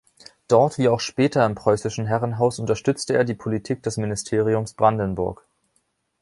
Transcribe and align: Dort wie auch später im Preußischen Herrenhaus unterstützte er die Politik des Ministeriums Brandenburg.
Dort 0.47 0.79
wie 0.79 0.89
auch 0.89 0.99
später 0.99 1.45
im 1.45 1.53
Preußischen 1.53 2.07
Herrenhaus 2.07 2.57
unterstützte 2.57 3.13
er 3.15 3.23
die 3.23 3.35
Politik 3.35 3.83
des 3.83 3.97
Ministeriums 3.97 4.73
Brandenburg. 4.73 5.45